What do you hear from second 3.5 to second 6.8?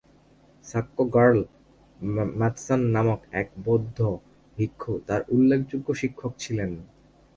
বৌদ্ধ ভিক্ষু তার উল্লেখযোগ্য শিক্ষক ছিলেন।